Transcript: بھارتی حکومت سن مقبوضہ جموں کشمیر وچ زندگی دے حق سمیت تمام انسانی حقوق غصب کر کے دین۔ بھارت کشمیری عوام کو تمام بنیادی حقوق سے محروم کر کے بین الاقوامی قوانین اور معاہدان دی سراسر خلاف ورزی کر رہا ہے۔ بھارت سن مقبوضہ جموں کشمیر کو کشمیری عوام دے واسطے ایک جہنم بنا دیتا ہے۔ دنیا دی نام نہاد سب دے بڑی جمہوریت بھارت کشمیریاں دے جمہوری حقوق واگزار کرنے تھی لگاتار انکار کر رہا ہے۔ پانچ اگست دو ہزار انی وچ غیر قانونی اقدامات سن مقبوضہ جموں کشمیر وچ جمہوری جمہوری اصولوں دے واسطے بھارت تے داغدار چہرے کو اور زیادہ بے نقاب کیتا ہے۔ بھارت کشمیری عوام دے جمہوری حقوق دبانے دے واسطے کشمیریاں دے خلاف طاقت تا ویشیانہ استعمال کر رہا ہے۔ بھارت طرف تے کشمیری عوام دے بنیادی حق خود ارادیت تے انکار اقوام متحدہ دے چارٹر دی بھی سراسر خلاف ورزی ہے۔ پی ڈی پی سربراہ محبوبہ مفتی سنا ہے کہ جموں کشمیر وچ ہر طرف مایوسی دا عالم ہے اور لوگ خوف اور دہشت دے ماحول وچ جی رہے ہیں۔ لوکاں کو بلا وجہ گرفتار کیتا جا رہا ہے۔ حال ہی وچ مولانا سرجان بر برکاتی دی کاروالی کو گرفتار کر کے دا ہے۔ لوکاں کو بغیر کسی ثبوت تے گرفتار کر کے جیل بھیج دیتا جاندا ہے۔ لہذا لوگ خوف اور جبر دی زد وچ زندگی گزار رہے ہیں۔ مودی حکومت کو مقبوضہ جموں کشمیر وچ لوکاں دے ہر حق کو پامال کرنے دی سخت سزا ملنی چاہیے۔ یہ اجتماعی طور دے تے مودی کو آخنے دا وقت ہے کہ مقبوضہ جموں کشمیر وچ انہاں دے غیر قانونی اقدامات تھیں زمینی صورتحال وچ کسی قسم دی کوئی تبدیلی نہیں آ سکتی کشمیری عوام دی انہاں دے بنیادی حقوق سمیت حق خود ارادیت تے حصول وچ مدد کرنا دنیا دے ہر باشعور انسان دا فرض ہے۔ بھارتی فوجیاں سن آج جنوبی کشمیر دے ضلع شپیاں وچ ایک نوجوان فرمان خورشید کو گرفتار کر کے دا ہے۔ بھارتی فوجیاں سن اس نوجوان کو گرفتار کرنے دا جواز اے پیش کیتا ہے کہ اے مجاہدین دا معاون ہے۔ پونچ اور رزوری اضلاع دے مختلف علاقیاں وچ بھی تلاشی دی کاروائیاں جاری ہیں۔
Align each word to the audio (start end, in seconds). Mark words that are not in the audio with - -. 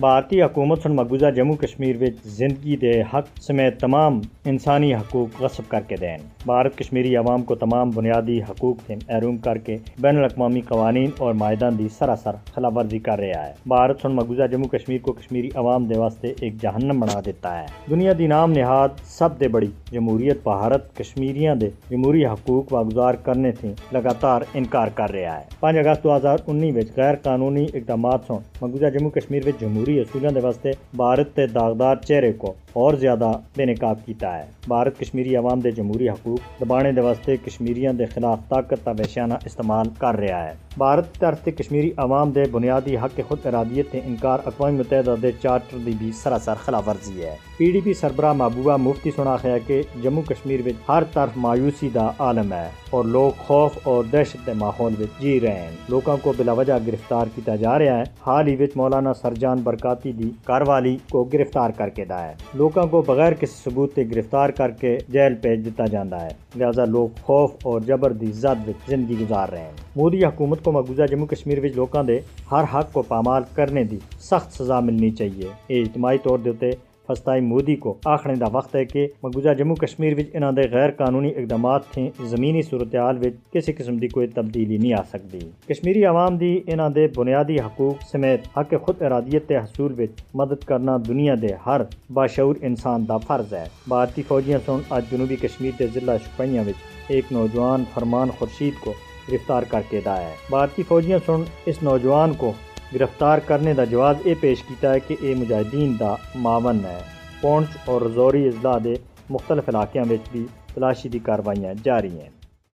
بھارتی 0.00 0.42
حکومت 0.42 0.82
سن 0.82 0.96
مقبوضہ 0.96 1.26
جموں 1.36 1.54
کشمیر 1.56 1.96
وچ 2.00 2.14
زندگی 2.24 2.76
دے 2.76 3.02
حق 3.02 3.28
سمیت 3.42 3.80
تمام 3.80 4.20
انسانی 4.44 4.94
حقوق 4.94 5.42
غصب 5.42 5.62
کر 5.68 5.80
کے 5.88 5.96
دین۔ 5.96 6.26
بھارت 6.46 6.76
کشمیری 6.78 7.16
عوام 7.16 7.42
کو 7.42 7.54
تمام 7.54 7.90
بنیادی 7.90 8.38
حقوق 8.42 8.76
سے 8.86 8.94
محروم 8.94 9.36
کر 9.36 9.58
کے 9.58 9.76
بین 9.98 10.16
الاقوامی 10.16 10.60
قوانین 10.60 11.10
اور 11.18 11.34
معاہدان 11.34 11.78
دی 11.78 11.88
سراسر 11.98 12.30
خلاف 12.54 12.72
ورزی 12.76 12.98
کر 12.98 13.18
رہا 13.18 13.46
ہے۔ 13.46 13.52
بھارت 13.66 14.00
سن 14.02 14.12
مقبوضہ 14.12 14.46
جموں 14.52 14.68
کشمیر 14.68 14.98
کو 15.02 15.12
کشمیری 15.12 15.50
عوام 15.54 15.84
دے 15.84 15.98
واسطے 15.98 16.32
ایک 16.40 16.60
جہنم 16.62 17.00
بنا 17.00 17.20
دیتا 17.26 17.58
ہے۔ 17.60 17.66
دنیا 17.90 18.12
دی 18.18 18.26
نام 18.26 18.52
نہاد 18.52 18.88
سب 19.04 19.40
دے 19.40 19.48
بڑی 19.48 19.70
جمہوریت 19.92 20.42
بھارت 20.42 20.94
کشمیریاں 20.96 21.54
دے 21.54 21.70
جمہوری 21.90 22.26
حقوق 22.26 22.72
واگزار 22.72 23.14
کرنے 23.14 23.52
تھی 23.52 23.72
لگاتار 23.92 24.42
انکار 24.54 24.88
کر 24.94 25.10
رہا 25.10 25.38
ہے۔ 25.38 25.44
پانچ 25.60 25.86
اگست 25.86 26.04
دو 26.04 26.16
ہزار 26.16 26.38
انی 26.46 26.70
وچ 26.70 26.96
غیر 26.96 27.14
قانونی 27.22 27.66
اقدامات 27.74 28.20
سن 28.26 28.34
مقبوضہ 28.34 28.98
جموں 28.98 29.10
کشمیر 29.10 29.42
وچ 29.46 29.60
جمہوری 29.60 29.84
جمہوری 29.86 30.00
اصولوں 30.00 30.30
دے 30.34 30.40
واسطے 30.40 30.70
بھارت 30.96 31.34
تے 31.34 31.46
داغدار 31.46 31.96
چہرے 32.06 32.32
کو 32.32 32.52
اور 32.80 32.94
زیادہ 33.00 33.30
بے 33.56 33.64
نقاب 33.64 33.98
کیتا 34.06 34.36
ہے۔ 34.38 34.44
بھارت 34.68 34.98
کشمیری 34.98 35.36
عوام 35.36 35.60
دے 35.60 35.70
جمہوری 35.70 36.08
حقوق 36.08 36.60
دبانے 36.60 36.92
دے 36.92 37.00
واسطے 37.00 37.36
کشمیریاں 37.44 37.92
دے 37.92 38.06
خلاف 38.14 38.38
طاقت 38.48 38.84
تا 38.84 38.90
ویشیانہ 38.98 39.34
استعمال 39.46 39.88
کر 39.98 40.18
رہا 40.18 40.42
ہے۔ 40.44 40.52
بھارت 40.78 41.14
طرف 41.18 41.40
تے 41.44 41.50
کشمیری 41.50 41.90
عوام 41.96 42.30
دے 42.30 42.42
بنیادی 42.52 42.96
حق 43.02 43.20
خود 43.28 43.46
ارادیت 43.46 43.90
تے 43.92 44.00
انکار 44.06 44.38
اقوام 44.44 44.74
متحدہ 44.74 45.14
دے 45.22 45.30
چارٹر 45.42 45.78
دی 45.86 45.92
بھی 45.98 46.10
سراسر 46.22 46.54
خلاف 46.64 46.88
ورزی 46.88 47.24
ہے۔ 47.24 47.34
پی 47.56 47.70
ڈی 47.72 47.80
پی 47.84 47.92
سربراہ 47.92 48.32
محبوبہ 48.32 48.76
مفتی 48.76 49.10
سنا 49.16 49.36
ہے 49.44 49.56
کہ 49.66 49.80
جموں 50.02 50.22
کشمیر 50.22 50.60
وچ 50.66 50.88
ہر 50.88 51.02
طرف 51.12 51.36
مایوسی 51.36 51.88
دا 51.94 52.10
عالم 52.18 52.52
ہے 52.52 52.68
اور 52.90 53.04
لوگ 53.04 53.30
خوف 53.46 53.78
اور 53.82 54.04
دہشت 54.12 54.46
دے 54.46 54.52
ماحول 54.52 54.94
وچ 54.98 55.20
جی 55.20 55.40
رہے 55.40 55.60
ہیں۔ 55.60 55.70
لوکاں 55.88 56.16
کو 56.22 56.32
بلا 56.36 56.52
وجہ 56.52 56.78
گرفتار 56.86 57.26
کیتا 57.34 57.56
جا 57.56 57.78
رہا 57.78 57.98
ہے۔ 57.98 58.02
حال 58.26 58.48
ہی 58.48 58.56
وچ 58.56 58.76
مولانا 58.76 59.14
سرجان 59.14 59.62
بر 59.64 59.75
برکاتی 59.76 60.12
دی 60.12 60.30
کاروالی 60.44 60.96
کو 61.08 61.24
گرفتار 61.24 61.70
کر 61.70 61.88
کے 61.88 62.04
دا 62.04 62.28
ہے۔ 62.28 62.34
لوکاں 62.54 62.84
کو 62.86 63.02
بغیر 63.02 63.32
کسی 63.32 63.70
ثبوت 63.70 63.94
تے 63.94 64.02
گرفتار 64.10 64.48
کر 64.48 64.70
کے 64.70 64.98
جیل 65.08 65.34
بھیج 65.34 65.64
دیتا 65.64 65.86
جاندا 65.86 66.22
ہے۔ 66.22 66.28
لہذا 66.56 66.84
لوگ 66.84 67.08
خوف 67.22 67.50
اور 67.62 67.80
جبر 67.80 68.12
دی 68.12 68.26
زد 68.26 68.68
وچ 68.68 68.90
زندگی 68.90 69.14
گزار 69.20 69.48
رہے 69.48 69.60
ہیں۔ 69.60 69.72
مودی 69.96 70.24
حکومت 70.24 70.64
کو 70.64 70.72
مقبوضہ 70.72 71.06
جموں 71.10 71.26
کشمیر 71.26 71.64
وچ 71.64 71.72
لوکاں 71.76 72.02
دے 72.02 72.20
ہر 72.52 72.64
حق 72.74 72.92
کو 72.92 73.02
پامال 73.02 73.42
کرنے 73.54 73.84
دی 73.84 73.98
سخت 74.20 74.52
سزا 74.52 74.80
ملنی 74.80 75.10
چاہیے۔ 75.10 75.48
یہ 75.68 75.82
اجتماعی 75.82 76.18
طور 76.18 76.38
دے 76.38 76.70
تے 77.08 77.40
مودی 77.40 77.76
کو 77.76 77.94
آخنے 78.04 78.34
دا 78.34 78.46
وقت 78.52 78.74
ہے 78.76 78.84
کہ 78.84 79.06
مقبوضہ 79.22 79.54
جموں 79.58 79.76
کشمیر 79.76 80.12
وچ 80.18 80.34
انہاں 80.34 80.52
دے 80.52 80.62
غیر 80.72 80.90
قانونی 80.98 81.30
اقدامات 81.36 81.86
تھیں 81.92 82.08
زمینی 82.26 82.62
صورتحال 82.62 83.18
وچ 83.18 83.34
کسی 83.52 83.72
قسم 83.72 83.96
دی 83.96 84.08
کوئی 84.08 84.26
تبدیلی 84.26 84.76
نہیں 84.76 84.92
آ 84.92 85.02
سکتی 85.12 85.38
کشمیری 85.68 86.04
عوام 86.04 86.36
دی 86.38 86.52
انہاں 86.66 86.88
دے 86.90 87.06
بنیادی 87.16 87.58
حقوق 87.60 88.02
سمیت 88.10 88.48
حق 88.56 88.74
خود 88.84 89.02
ارادیت 89.02 89.48
تے 89.48 89.56
حصول 89.56 89.94
وچ 89.98 90.20
مدد 90.34 90.64
کرنا 90.66 90.96
دنیا 91.08 91.34
دے 91.42 91.52
ہر 91.66 91.80
باشعور 92.14 92.54
انسان 92.62 93.08
دا 93.08 93.16
فرض 93.26 93.52
ہے۔ 93.54 93.64
بھارتی 93.88 94.22
فوجیاں 94.28 94.58
سن 94.66 94.80
آج 94.96 95.04
جنوبی 95.10 95.36
کشمیر 95.36 95.72
دے 95.78 95.86
ضلع 95.94 96.16
شپیاں 96.24 96.64
وچ 96.66 97.10
ایک 97.14 97.32
نوجوان 97.32 97.84
فرمان 97.94 98.30
خورشید 98.38 98.80
کو 98.84 98.92
گرفتار 99.32 99.62
کر 99.70 99.80
کے 99.90 100.00
دا 100.04 100.16
ہے۔ 100.20 100.34
بھارتی 100.50 100.82
فوجیاں 100.88 101.18
سن 101.26 101.42
اس 101.66 101.82
نوجوان 101.82 102.32
کو 102.38 102.52
گرفتار 102.94 103.38
کرنے 103.38 103.74
دا 103.74 103.84
جواز 103.84 104.16
اے 104.24 104.34
پیش 104.40 104.62
کیتا 104.62 104.94
ہے 104.94 105.00
کہ 105.00 105.16
اے 105.20 105.34
مجاہدین 105.34 105.96
دا 106.00 106.14
معاون 106.34 106.84
ہے۔ 106.84 106.98
پونچ 107.40 107.66
اور 107.84 108.02
رزوری 108.02 108.48
اضلاع 108.48 108.78
دے 108.84 108.94
مختلف 109.30 109.68
علاقیاں 109.68 110.04
وچ 110.10 110.28
بھی 110.32 110.46
تلاشی 110.74 111.08
دی 111.08 111.18
کاروائیاں 111.18 111.74
جاری 111.84 112.20
ہیں۔ 112.20 112.35